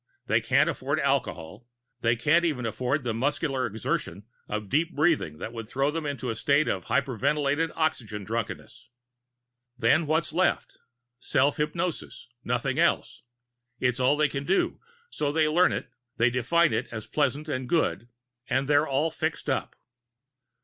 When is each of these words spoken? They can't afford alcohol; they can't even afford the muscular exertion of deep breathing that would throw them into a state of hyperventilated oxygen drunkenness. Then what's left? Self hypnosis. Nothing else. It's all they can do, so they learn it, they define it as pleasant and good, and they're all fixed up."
They 0.25 0.41
can't 0.41 0.67
afford 0.67 0.99
alcohol; 0.99 1.67
they 2.01 2.15
can't 2.15 2.43
even 2.43 2.65
afford 2.65 3.03
the 3.03 3.13
muscular 3.13 3.67
exertion 3.67 4.23
of 4.49 4.67
deep 4.67 4.95
breathing 4.95 5.37
that 5.37 5.53
would 5.53 5.69
throw 5.69 5.91
them 5.91 6.07
into 6.07 6.31
a 6.31 6.35
state 6.35 6.67
of 6.67 6.85
hyperventilated 6.85 7.71
oxygen 7.75 8.23
drunkenness. 8.23 8.89
Then 9.77 10.07
what's 10.07 10.33
left? 10.33 10.79
Self 11.19 11.57
hypnosis. 11.57 12.27
Nothing 12.43 12.79
else. 12.79 13.21
It's 13.79 13.99
all 13.99 14.17
they 14.17 14.27
can 14.27 14.43
do, 14.43 14.79
so 15.11 15.31
they 15.31 15.47
learn 15.47 15.71
it, 15.71 15.91
they 16.17 16.31
define 16.31 16.73
it 16.73 16.87
as 16.91 17.05
pleasant 17.05 17.47
and 17.47 17.69
good, 17.69 18.07
and 18.49 18.67
they're 18.67 18.87
all 18.87 19.11
fixed 19.11 19.51
up." 19.51 19.75